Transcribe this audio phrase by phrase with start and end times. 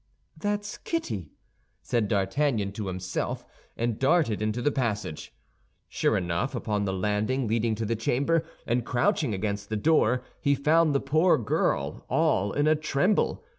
[0.35, 1.29] "That's Kitty!"
[1.83, 3.45] said D'Artagnan to himself,
[3.77, 5.31] and darted into the passage.
[5.87, 6.55] Sure enough!
[6.55, 11.01] Upon the landing leading to the chamber, and crouching against the door, he found the
[11.01, 13.43] poor girl, all in a tremble.